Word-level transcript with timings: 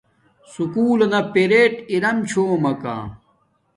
سکُول 0.53 0.97
لنا 1.03 1.19
پیرٹ 1.33 1.73
ارم 1.91 2.17
چھومکا 2.29 2.95